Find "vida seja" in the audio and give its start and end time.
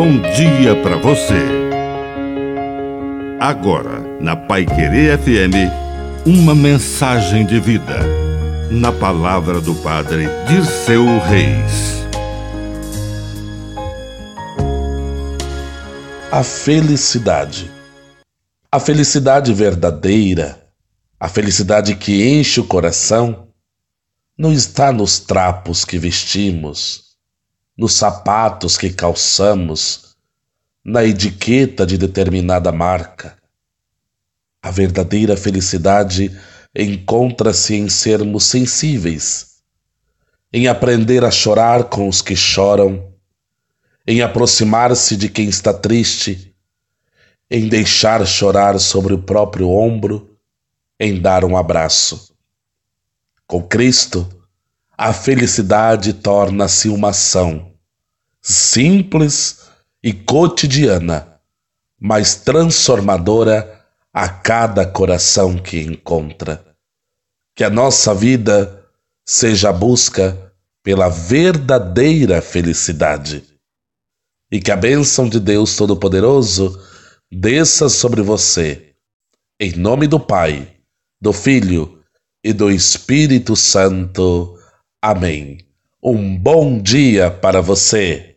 68.14-69.70